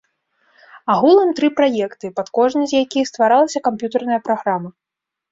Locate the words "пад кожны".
2.19-2.63